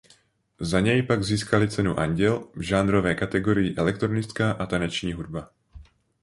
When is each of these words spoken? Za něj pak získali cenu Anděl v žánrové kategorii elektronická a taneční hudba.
Za 0.59 0.79
něj 0.79 1.03
pak 1.03 1.23
získali 1.23 1.69
cenu 1.69 1.99
Anděl 1.99 2.47
v 2.55 2.61
žánrové 2.61 3.15
kategorii 3.15 3.75
elektronická 3.75 4.51
a 4.51 4.65
taneční 4.65 5.13
hudba. 5.13 5.51